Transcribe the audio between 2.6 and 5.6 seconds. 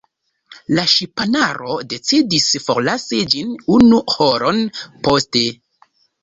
forlasi ĝin unu horon poste.